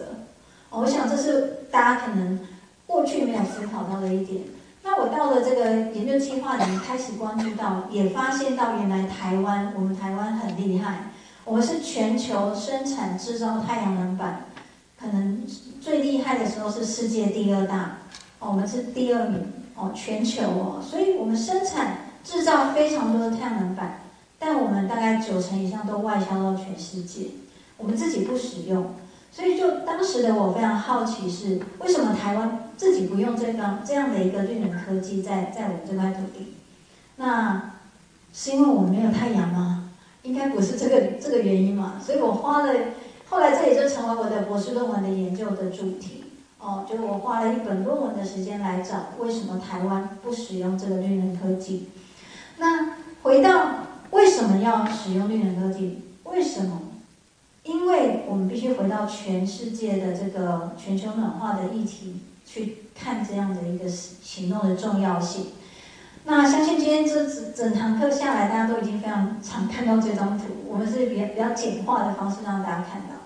[0.71, 2.41] 我想这是大家可能
[2.87, 4.41] 过去没有思考到的一点。
[4.83, 11.11] 那我到了这个研究计划里面，开始关注到，也发现到原来台湾，我们台湾很厉害。
[11.45, 14.47] 我们是全球生产制造太阳能板，
[14.99, 15.47] 可能
[15.81, 17.99] 最厉害的时候是世界第二大，
[18.39, 24.01] 哦，我们是第二名哦，全球哦，所以我们生产制造非常多的太阳能板，
[24.39, 27.27] 但我们大概九成以上都外销到全世界，
[27.77, 28.95] 我们自己不使用，
[29.31, 36.55] 所以就当时的我非常好奇是为什么台湾自己不用这个这样的一个绿能科技在在我们这块土地？
[37.17, 37.73] 那
[38.33, 39.84] 是因为我们没有太阳吗？
[40.25, 42.75] 应该不是这个这个原因嘛，所以我花了，
[43.29, 46.25] 后来这也就成为我的博士论文的研究的主题
[46.59, 51.91] 哦，就是我花了一本论文的时间来找为什么台湾不使用这个绿能科技。
[52.57, 56.01] 那回到为什么要使用绿能科技？
[56.25, 56.81] 为什么？
[57.65, 65.47] 因为我们必须回到全世界的这个全球暖化的议题去看这样的一个行动的重要性。
[66.27, 70.47] 那相信今天这整整堂课下来，大家都已经非常常看到这张图。
[70.67, 73.17] 我们是比较比较简化的方式让大家看到。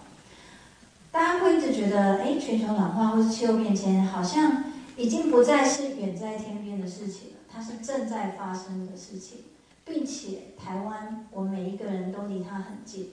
[1.12, 4.64] 大家会一直觉得，哎，全球暖化或是气候变迁，好像
[4.96, 9.44] 已经不再是远在天边的事情了，它是正在发生的事情，
[9.84, 13.12] 并且台湾，我们每一个人都离它很近。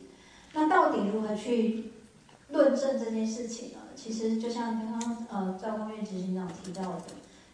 [0.53, 1.91] 那到底如何去
[2.49, 3.77] 论证这件事情呢？
[3.95, 7.03] 其实就像刚刚呃赵公约执行长提到的，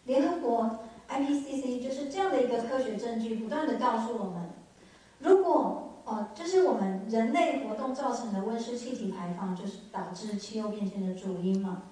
[0.06, 0.78] 联合国。
[1.12, 4.50] IPCC 就是这样的一个科学证据，不断地告诉我们，
[5.18, 11.82] 如果哦，就是我们人类活动造成的温室气体排放，就是导致气候变迁的主因嘛。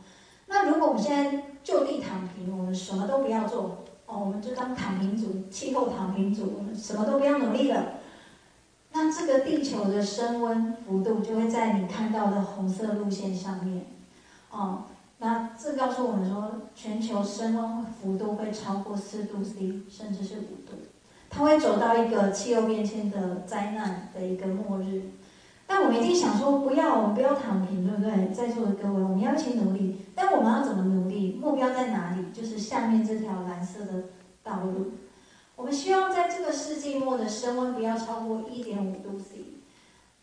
[0.47, 8.01] 那如果我们现在就地躺平，我们什么都不要做哦，我们就当躺平族，气候躺平族，我们什么都不要努力了，
[8.93, 13.85] 那这个地球的升温幅度就会在你看到的红色路线上面，
[14.51, 14.85] 哦。
[15.23, 20.79] 那这告诉我们说，全球升温幅度会超过四度 C，甚至是五度，
[21.29, 25.03] 它会走到一个气候变迁的灾难的一个末日。
[25.67, 28.33] 但我们一定想说，不要，我们不要躺平，对不对？
[28.33, 30.01] 在座的各位，我们要一起努力。
[30.15, 31.39] 但我们要怎么努力？
[31.41, 32.33] 目标在哪里？
[32.33, 34.05] 就是下面这条蓝色的
[34.43, 34.93] 道路。
[35.55, 39.45] 我们希望在这个世纪末的升温不要超过一点五度 C。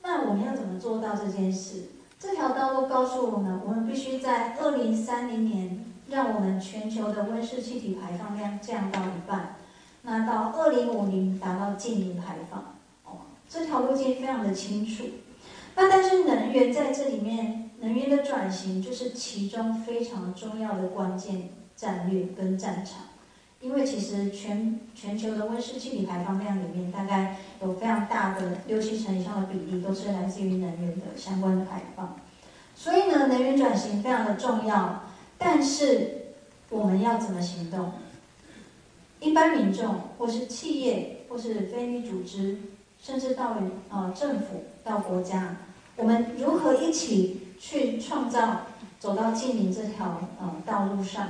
[0.01, 1.83] 那我们要怎么做到这件事？
[2.19, 9.55] 这条道路告诉我们，我们必须在二零三零年，让我们全球的温室气体排放量降到一半。
[10.01, 12.75] 那到二零五零达到净零排放。
[13.05, 15.03] 哦，这条路径非常的清楚。
[15.75, 23.03] 那但是能源在这里面，能源的转型就是其中非常重要的关键战略跟战场。
[23.59, 32.15] 因为其实全全球的温室气体排放量里面，大概有非常大的六七成以上的比例都是来自于能源的相关的排放。
[32.75, 35.03] 所以呢，能源转型非常的重要，
[35.39, 36.27] 但是
[36.69, 37.93] 我们要怎么行动？
[39.19, 42.59] 一般民众，或是企业，或是非营利组织，
[43.01, 43.57] 甚至到
[43.89, 45.57] 呃政府到国家，
[45.95, 48.67] 我们如何一起去创造
[48.99, 51.29] 走到净零这条呃道路上？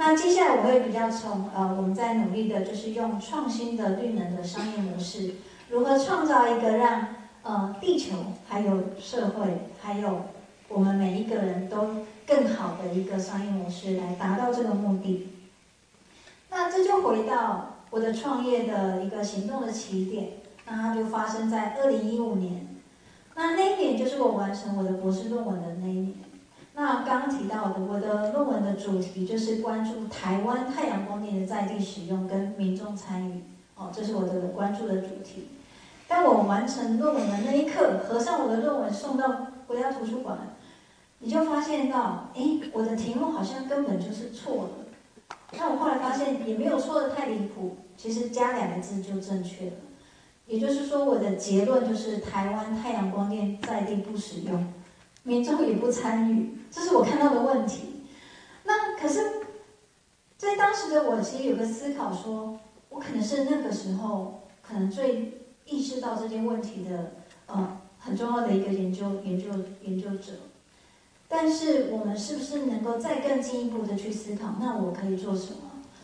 [0.00, 5.34] 那接下来我会比较从呃我们在努力的就是用创新的绿能的商业模式，
[5.68, 7.08] 如何创造一个让
[7.42, 8.14] 呃地球
[8.46, 10.20] 还有社会还有
[10.68, 11.88] 我们每一个人都
[12.24, 15.30] 更好的一个商业模式，来达到这个目的。
[16.48, 20.28] 那这就回到我的创业的一个行动的起点，
[20.64, 22.68] 那它就发生在二零一五年。
[23.34, 26.14] 那那一年就是我完成我的博士论文的那一年。
[26.80, 33.42] 那刚刚提到的，我的论文的主题就是关注台湾太阳光电的在地使用跟民众参与，
[33.74, 35.48] 哦，这是我的关注的主题。
[36.06, 40.38] 当我完成论文的那一刻，合上我的论文送到国家图书馆。
[41.18, 45.36] 你就发现到，哎，我的题目好像根本就是错的。
[45.58, 49.72] 那我后来发现也没有错的太离谱，其实加两个字就正确了。
[50.46, 54.72] 也就是说，我的结论就是台湾太阳光电在地不使用，
[55.28, 58.06] 民众也不参与，这是我看到的问题。
[58.64, 59.42] 那可是，
[60.38, 67.12] 在当时的我其实有个思考说，我可能是那个时候可能最意识到这件问题的，
[67.44, 69.50] 呃，很重要的一个研究研究
[69.82, 70.32] 研究者。
[71.28, 74.54] 但是我们是不是能够再更进一步的去思考？
[74.58, 75.58] 那我可以做什么？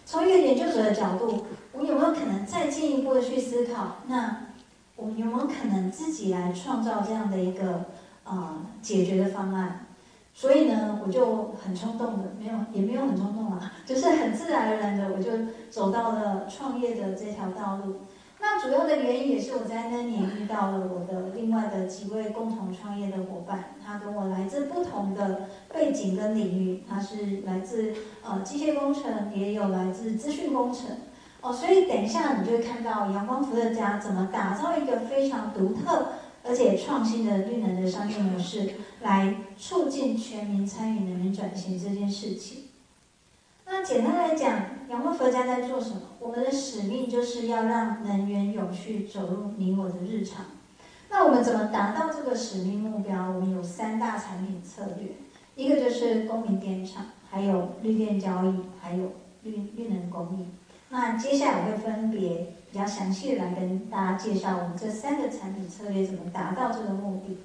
[0.05, 3.97] 从一个研究者的角度，我有没有可能再进一步的去思考？
[4.07, 4.49] 那
[4.97, 7.87] 我们有没有可能自己来创造这样的一个、
[8.25, 9.87] 呃、解决的方案？
[10.33, 15.31] 所以呢，我就很冲动的，没有也没有很冲动啊， 就是很自然而然的，我就
[15.71, 17.99] 走到了创业的这条道路。
[18.41, 30.91] 那主要的原因也是我在那年遇到了我的另外的几位共同创业的伙伴，他跟我来自不同的背景跟领域，他是来自呃机械工程，也有来自资讯工程，
[31.41, 36.09] 哦，所以等一下你就会看到阳光伏特加怎么打造一个非常独特
[36.47, 42.65] 而且创新的绿能的商业模式，来促进全民参与能源转型这件事情。
[43.67, 46.03] 那简单来讲，阳光伏特加在做什么？
[46.21, 50.45] 我们的使命就是要让能源永续走入你我的日常。
[51.09, 53.31] 那我们怎么达到这个使命目标？
[53.31, 55.13] 我们有三大产品策略，
[55.57, 59.13] 一个就是公民电厂，还有绿电交易，还有
[59.45, 60.47] 绿绿能公益。
[60.91, 67.39] 那接下来会分别比较详细的来跟大家介绍我们这三个产品策略怎么达到这个目的。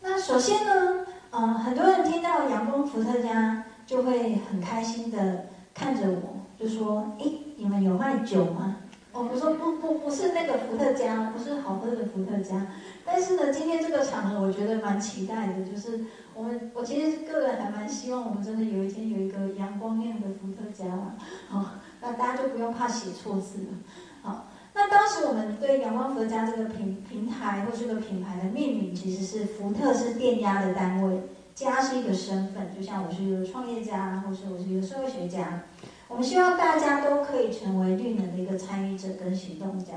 [0.00, 3.64] 那首先呢，嗯、很多人听到阳光伏特加。
[3.86, 8.76] 就会很开心的看着我，就说：“诶，你们有卖酒吗？”
[9.12, 12.66] 哦，我说：“不不，不是那个伏特加，不是好喝的伏特加。”
[13.04, 21.16] 但是呢，今天这个场合我觉得蛮期待的，就是我们我其实个人还蛮希望我们真的有一天有一个阳光亮的伏特加嘛。
[21.50, 23.68] 好，那大家就不用怕写错字了。
[24.74, 31.20] 那当时我们对阳光伏特加这个平平台或这个品牌的命名，其实是福特是电压的单位。
[31.54, 35.62] 家是一个身份，就像我是一个创业家，或是我是一个社会学家。
[36.08, 39.92] 我们希望大家都可以成为绿能的一个参与者跟行动家。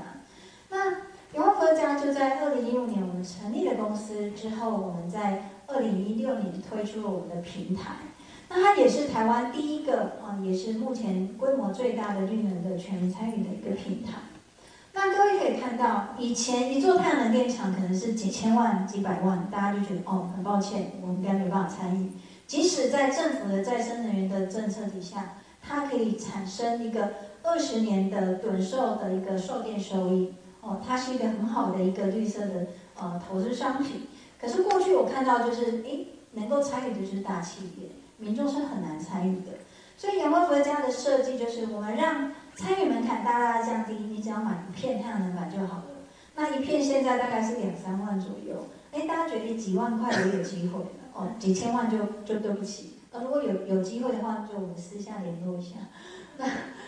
[0.68, 0.88] 那
[1.34, 7.96] 阳光伏特加就在二零一五年我们成立了公司之后，我们在二零一六年推出了我们的平台。
[8.48, 14.12] 那它也是台湾第一个啊，也是目前规模最大的绿能的全民参与的一个平台。
[14.98, 22.10] 那各位可以看到，以前一座太阳能电厂可能是几千万、几百万，大家就觉得哦，很抱歉，我们应该没办法参与。
[22.48, 27.12] 即使在政府的再生能源的政策底下，它可以产生一个
[27.44, 32.66] 二十年的趸售的一个售电收益，哦，它是一个很好的一个绿色的
[32.98, 34.08] 呃投资商品。
[34.40, 39.52] 可是过去我看到就是，诶，能够参与的就是大企业，民众是很难参与的。
[39.96, 42.32] 所以阳光伏特加的设计就是我们让。
[42.58, 45.84] 参与门槛大大降低，你只要买一片太阳能板就好了。
[46.34, 50.80] 那一片现在大概是两三万左右，哎，大家觉得几万块也有机会
[51.14, 52.98] 哦，几千万就就对不起。
[53.12, 55.76] 呃，如果有有机会的话，就私下联络一下。
[56.36, 56.46] 那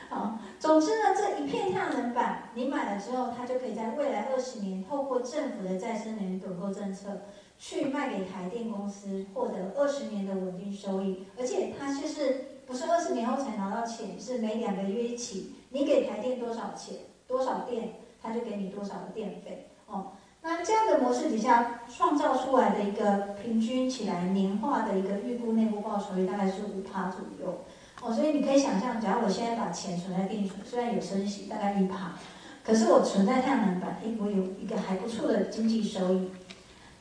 [0.08, 7.22] 好，总之呢，这一片太阳能板你买了之后，它就可以在未来二十年，透过政府的再生能源趸购政策，
[7.60, 15.54] 去卖给台电公司，获得二十年的稳定收益，而且它就是不是二十年后才拿到钱，是每两个月一起。
[15.70, 20.12] 你给台电多少钱，多少电，他就给你多少的电费哦。
[20.42, 27.64] 那这样的模式底下创造出来的一个平均起来年化的一个预估内部报酬率大概是五趴左右。
[28.02, 32.12] 哦，所以你可以想象，假如我现在把钱存在定存，虽然有升息，大概一趴，
[32.64, 36.30] 可是我存在太阳能板，诶，我有一个还不错的经济收益。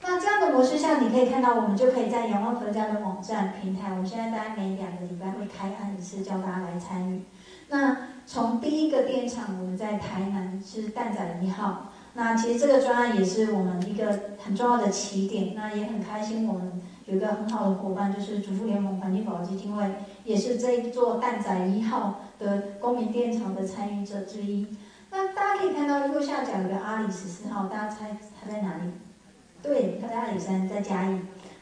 [0.01, 7.22] 那这样的模式下，你可以看到，我们就可以在阳光佛家的网站平台，我们现在大概每两个礼拜会开案一次，叫大家来参与。
[7.70, 7.95] 那
[8.32, 11.88] 从第一个电厂，我们在台南是蛋仔一号。
[12.14, 15.56] 那其实这个专案也是我们一个很重要的起点。
[15.56, 19.84] 那也很开心，我们有一个很好的伙伴，就是主妇联盟环境保护基金会，
[20.26, 24.68] 也是这一座蛋仔一号的公民电厂的参与者之一。
[25.10, 28.92] 那大家可以看到右下角有个阿里十四号，大家猜它在哪里？
[29.64, 31.20] 对，它在阿里山，在嘉义。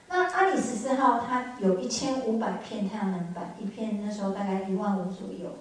[0.09, 5.55] 那阿里十四号它有一千五百片太阳能板，一片那时候大概一万五左右。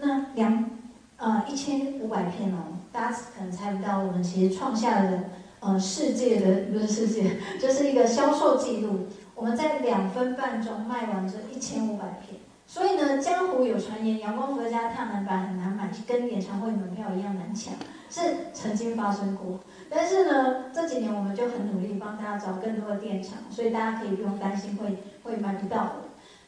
[0.00, 0.70] 那两
[1.16, 5.24] 呃一千五百片哦，大家可能猜不到，我们其实创下了
[5.60, 9.06] 呃世界的不是世界，就是一个销售记录。
[9.34, 12.40] 我们在两分半钟卖完这一千五百片。
[12.66, 17.74] 所以呢，江湖有传言，阳光佛家太阳能板很难买，跟演唱会门票一样难抢，
[18.08, 19.58] 是曾经发生过。
[19.88, 25.94] 但是呢，这几年我们就很努力帮大家找更多的电厂，所以大家可以不用担心会会买不到。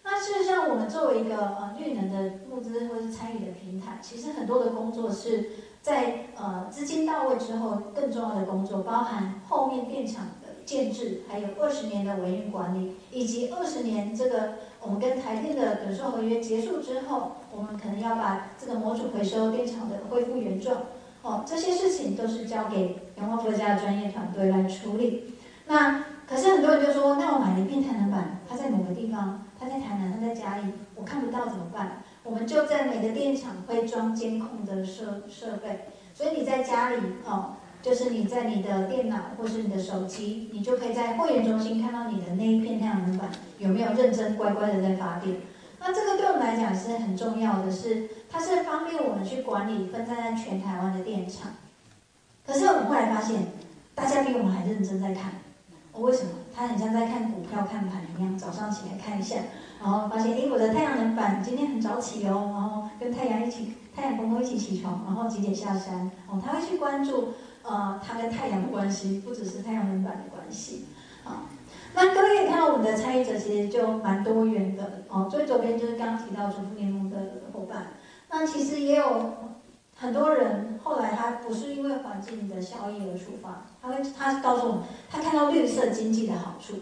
[0.05, 5.51] 那事实上，我们作为一个呃绿能的募资或是参与的平台，其实很多的工作是
[5.81, 20.77] 在呃资金到位之后更重要的工作，包含后面电厂的建置，还有二十年的维运管理，以及二十年这个我们跟台电的短售合约结束之后，我们可能要把这个模组回收电厂的恢复原状。
[21.23, 25.35] 哦，这些事情都是交给阳光佛家的专业团队来处理。
[25.69, 30.63] 那可是很多人就说，那我买了一片太阳能板，它在某个地方，它在台南，它在家里，
[30.95, 32.03] 我看不到怎么办？
[32.25, 43.29] 我们就在每个电厂会装监控的设设备，所以你在家里哦，就是你在你的电脑或是你的手机，你就可以在会员中心看到你的那一片太阳能板
[43.59, 45.37] 有没有认真乖乖的在发电。
[45.81, 51.53] 那这个对我们来讲是很重要的是，是它是方便我们去管理分散在全台湾的电厂。
[52.47, 53.49] 可是我们后来发现，
[53.95, 55.42] 大家比我们还认真在看。
[55.93, 56.31] 哦，为什么？
[56.55, 59.37] 他很像在看股票看盘一样，早上起来看一下，
[59.81, 66.11] 然后发现，诶，我的太阳能板今天很早起哦，然后跟太阳一起，太阳公公一起起床，然后几点下山？
[66.29, 70.87] 哦，他会去关注，呃，他跟太阳的关系，不只是太阳能板的关系，
[71.25, 71.45] 啊。
[71.95, 75.29] 那各位可以看到，我们的参与者其实就蛮多元的哦。
[75.31, 77.19] 最左边就是刚刚提到主妇联盟的
[77.53, 77.89] 伙伴，
[78.31, 79.35] 那其实也有
[80.03, 86.75] 很多人后来他不是因为环境的效益而出发，他会他告诉我们，他看到绿色经济的好处。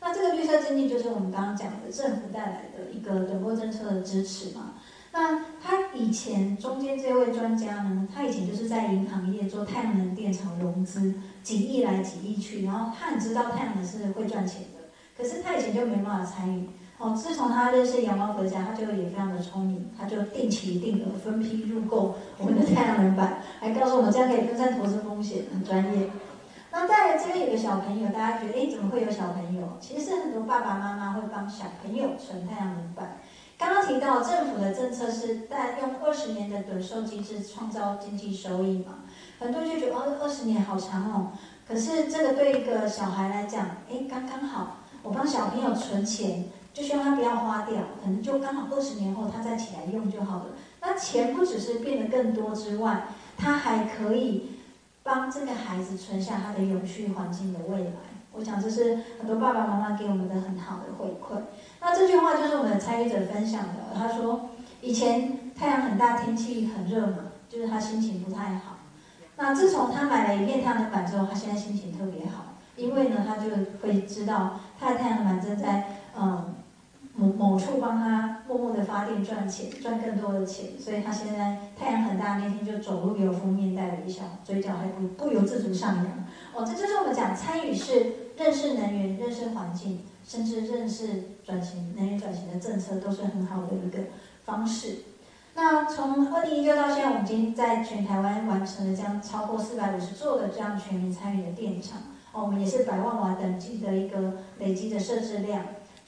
[0.00, 4.76] 那这个绿色经济就是我们刚刚讲的政府带来的一个短波政策的支持嘛。
[5.12, 11.12] 那他以前中间这位专家呢，他以前就是在银行业做太阳能电厂融资，
[11.42, 16.70] 几亿来几亿去，然后他很知道太阳能是会赚钱的，可是他以前就没办法参与。
[17.02, 26.08] 哦，自从他认识阳光佛家，他就也非常的聪明，他就定期定额分批入购我们的太阳能板，还告诉我们这样可以分散投资风险，很专业。
[26.70, 29.68] 那再来这边有个小朋友，大家觉得哎，怎么会有小朋友？
[29.80, 33.18] 其实很多爸爸妈妈会帮小朋友存太阳能板。
[33.58, 39.00] 刚刚提到政府的政策是在用二十年的短售机制创造经济收益嘛，
[39.40, 41.32] 很多人就觉得哦，二十年好长哦。
[41.66, 50.46] 可是这个对一个小孩来讲，哎，刚刚好，我帮小朋友存钱，就希望他不要花掉，可能就刚好二十年后他再起来用就好了。
[50.80, 53.04] 那钱不只是变得更多之外，
[53.36, 54.52] 他还可以
[55.02, 57.92] 帮这个孩子存下他的永续环境的未来。
[58.32, 61.38] 我想这是很多爸爸妈妈给我们的很好的回馈。
[61.80, 63.94] 那这句话就是我们的参与者分享的。
[63.94, 64.48] 他说，
[64.80, 67.18] 以前太阳很大，天气很热嘛，
[67.48, 68.78] 就是他心情不太好。
[69.36, 73.50] 那自从他买了一片太阳能板之后，他现在心情特别好，因为呢，他就
[73.82, 76.54] 会知道他的太阳能板正在嗯
[77.14, 80.70] 某某处帮他默默的发电赚钱，赚更多的钱。
[80.78, 86.06] 所以他现在太阳很大，那天就走路有封面带微笑，嘴角还不不由自主上扬。
[86.54, 90.00] 哦，这就是我们讲参与式认识能源、认识环境。
[90.24, 93.98] 甚至认识转型能源转型的政策都是很好的一个
[94.44, 94.98] 方式。
[95.52, 101.98] 那从二零一六到现在，我们已经在全台湾完成了这样超过四百五十座的这样全民参与的电厂。
[102.30, 105.60] 哦，我们也是百万瓦等级的一个累积的设置量。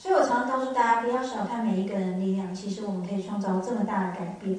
[0.05, 4.59] 所以我常常告诉大家，不要小看每一个人的力量，其实我们可以创造这么大的改变。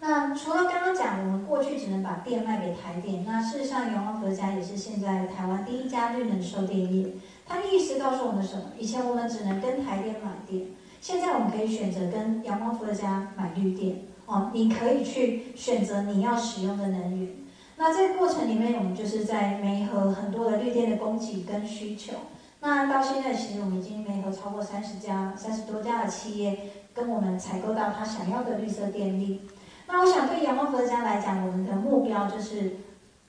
[0.00, 7.10] 那除了刚刚讲，我们过去只能把电卖给台电，那事实上，阳光佛家也是现在台湾第一家绿能售电业。
[7.48, 8.64] 他的意思告诉我们什么？
[8.78, 10.66] 以前我们只能跟台电买电，
[11.00, 14.02] 现在我们可以选择跟阳光佛家买绿电。
[14.26, 17.34] 哦，你可以去选择你要使用的能源。
[17.78, 22.12] 那这个过程里面，我们就是在媒合很多的绿电的供给跟需求。
[22.60, 26.58] 那到现在，其实我们已经联合超过三十家、三十多家的企业，
[26.94, 29.42] 跟我们采购到他想要的绿色电力。
[29.86, 32.78] 那我想对阳光合家来讲，我们的目标就是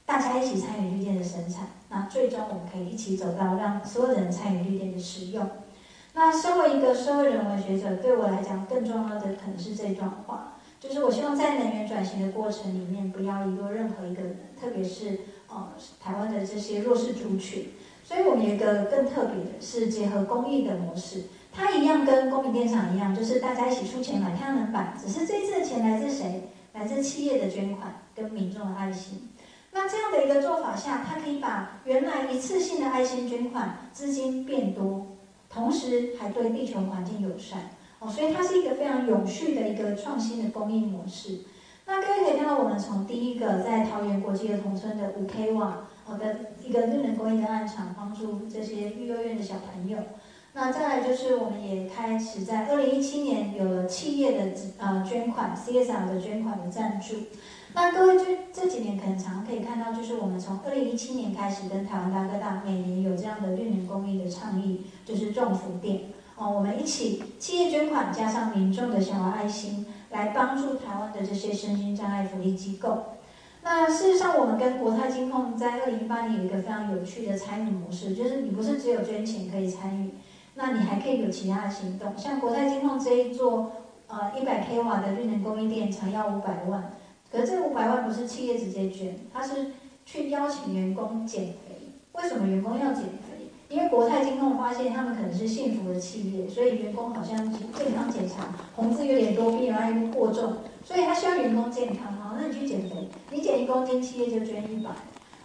[0.06, 5.48] 大家一起参与绿电的生产，那最终我们可以一起走到让所有的人参与绿电的使用。
[6.14, 17.68] 那身为一个社会人文学者，对我来讲更重要的可能是这段话，就是我希望在能源转型的过程里面，不要遗落任何一个人，特别是呃台湾的这些弱势族群。
[18.08, 26.44] 所以我们有一个更特别的是结合公益的模式，它一样跟公民电厂一样，就是大家一起出钱买太阳能板，只是这次的钱来自谁？
[26.72, 29.28] 来自企业的捐款跟民众的爱心。
[29.74, 35.08] 那这样的一个做法下，它可以把原来一次性的爱心捐款资金变多，
[35.50, 41.40] 同时还对地球环境友善哦，所以它是一个非常永续的一个创新的公益模式。
[41.86, 45.87] 那各位可以看到，我们从第一个在桃园国际儿童村的五 K 瓦。
[46.08, 49.98] 好的，一个绿能公益的案场，帮助这些育幼院的小朋友。
[50.54, 57.16] 那再来就是，我们也开始在二零一七年有了企业的呃捐款，CSR 的捐款的赞助。
[57.74, 66.04] 那各位这这几年可能常可以看到，就是我们从二零一七年开始跟台湾大哥大每年有这样的绿能公益的倡议，就是种福店
[66.38, 73.04] 哦，我们一起企业捐款加上民众的小额爱心，来帮助台湾的这些身心障碍福利机构。
[73.70, 80.12] 那事实上，我们跟国泰金控在二零一八年有一个非常有趣的参与模式，就是你不是只有捐钱可以参与，
[80.56, 82.18] 那你还可以有其他的行动。
[82.18, 83.74] 像国泰金控这一座
[84.08, 86.94] 呃一百 k 瓦的绿能供应电厂要五百万，
[87.30, 89.74] 可是这五百万不是企业直接捐，它是
[90.06, 91.92] 去邀请员工减肥。
[92.14, 93.27] 为什么员工要减肥？
[93.70, 102.14] 因为国泰金控发现他们可能是幸福的企业，所以员工好像健康检查红字有点多，并且又过重，所以他希望员工健康。
[102.40, 104.92] 那你去减肥，你减一公斤，企业就捐一百，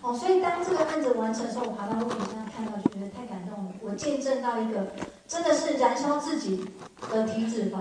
[0.02, 3.72] 哦，所以当这个案子完成的时候，我爬到屋顶上看到，就觉得太感动了。
[3.80, 4.88] 我见证到一个
[5.26, 6.64] 真的是燃烧自己
[7.10, 7.78] 的体脂肪，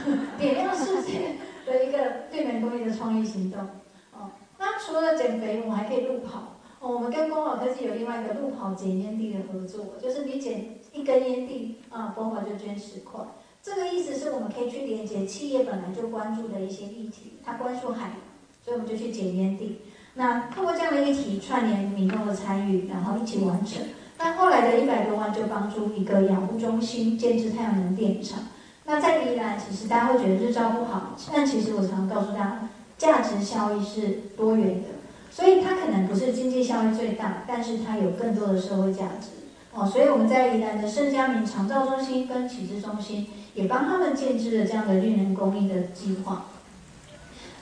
[0.40, 1.36] 点亮世界
[1.66, 1.98] 的一个
[2.32, 3.60] 绿能公益的创意行动。
[4.12, 6.53] 哦，那除了减肥，我们还可以路跑。
[6.86, 13.22] 我们跟光宝科技有另外一个路跑捡烟蒂的合作，就是你捡一根烟蒂，啊，光宝就捐十块。
[13.62, 18.10] 这个意思是我们可以去连接企业本来就关注的一些议题，它关注海。
[18.62, 19.78] 所以我们就去捡烟蒂，
[20.14, 23.82] 那通过这样的议题串联民众的参与，然后一起完成。
[24.18, 28.40] 那后来的一百多万就帮助一个养护中心建置太阳能电厂。
[28.84, 32.68] 那在宜兰，其实大家会觉得日照不好，但其实我常常告诉大家，
[32.98, 34.88] 价值效益是多元的。
[35.34, 39.30] 所以它可能不是经济效益最大，但是它有更多的社会价值。
[39.72, 46.44] 哦，所以我们在宜兰的盛佳明长照中心跟启智中心，也帮他们建置了这样的绿能公益的计划。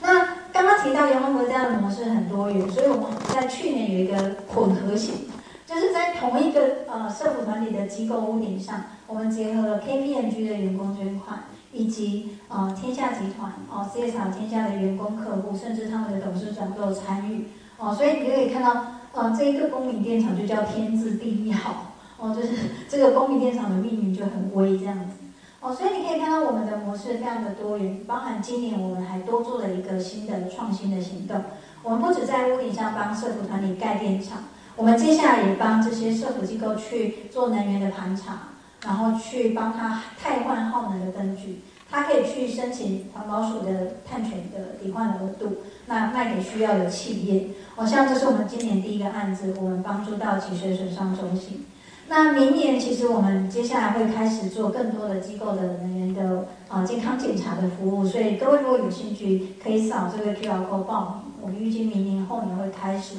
[0.02, 5.30] 那刚刚提到阳光国家的模式很多元，所以我们在去年有一个混合型，
[5.64, 17.46] 就是在同一个呃社福团体的机构屋顶上，我们结合了 KPMG 的员工捐款，以及呃天下集团哦 CSR 天下的员工客户，甚至他们的董事长都有参与
[17.82, 22.50] 哦，所以你就可以看到呃这一个公民电厂就叫天字第一号哦，就是
[22.88, 25.16] 这个公民电厂的命运就很威这样子。
[25.60, 31.42] 哦，所以你可以看到我们的模式非常的多元，包含今年我们还多做了一个新的创新的行动。
[31.82, 34.44] 我们不止在屋顶上帮社福团体盖电厂，
[34.76, 38.38] 我们接下来也帮这些社福机构去做能源的盘查，
[38.84, 41.62] 然后去帮他汰换耗能的灯具，
[41.92, 47.48] 他可以去申请环保署的碳权的抵换额度，那卖给需要的企业。
[47.76, 51.66] 哦，像这是我们今年第一个案子，我们帮助到脊髓损伤中心。
[52.08, 61.32] 那明年其实我们接下来会开始做更多的机构的人员的啊健康检查的服务，所以各位如果有兴趣，可以扫这个 QR code 报名。
[61.42, 63.16] 我们预计明年后年会开始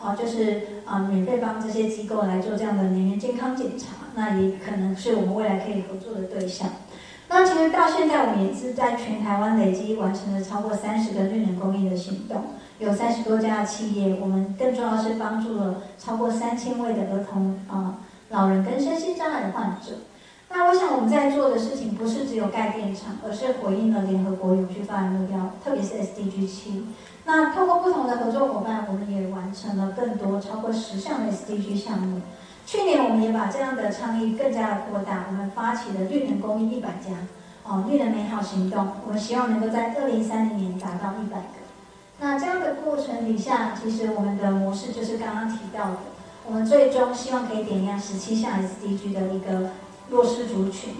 [0.00, 6.68] 啊，就是啊免费帮这些机构来做这样的人员健康检查，那也可能是我们未来可以合作的对象。
[7.38, 12.44] 那其实到现在我们也是在全台湾累计完成了超过三十个绿能公益的行动，
[12.78, 17.98] 有三十多家的企业，我们更重要是帮助了超过三千位的儿童啊。
[18.30, 19.98] 老人跟身心障碍的患者，
[20.48, 26.86] 那我想我们在做的事情不是只有盖电厂，而是回应了联合国永续发展目标，特别是 SDG 七。
[27.26, 32.22] 那透过不同的合作伙伴，我们也完成了更多超过十项的 SDG 项目。
[32.66, 37.12] 去年我们也把这样的倡议更加的扩大，我们发起了绿能公益一百家，
[37.62, 38.88] 哦，绿能美好行动。
[39.06, 41.62] 我们希望能够在二零三零年达到一百个。
[42.18, 45.96] 那这样的过程底下，其实我们的模式就是刚刚提到的。
[46.48, 49.70] 我们最终希望可以点亮十七项 SDG 的一个
[50.10, 50.94] 弱势族群。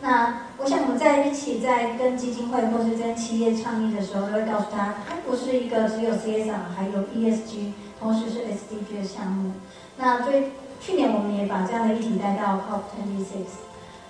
[0.00, 9.52] 那我想我们在一起在跟基金会或是跟企业倡议的时候，都会告诉他，它不是一个只有 CSR 还有 ESG，同时是 SDG 的项目。
[9.98, 10.52] 那最
[10.84, 13.46] 去年我们也把这样的议题带到 COP26。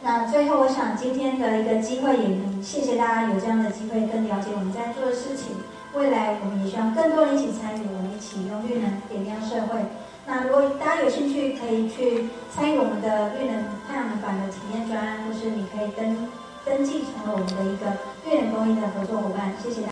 [0.00, 5.54] 那最后，我想今天的一个机会，也能谢谢大家有这样的机会，更了解我们在做的事情。
[5.92, 9.84] 未来我们也希望更多人一起参与，我们一起用绿能点亮社会。
[10.26, 16.26] 那如果大家有兴趣，可以去参与我们的绿能太阳能板的体验专案，或是你可以登
[16.64, 17.92] 登记成为我们的一个
[18.24, 19.52] 绿能公益的合作伙伴。
[19.62, 19.90] 谢谢大家。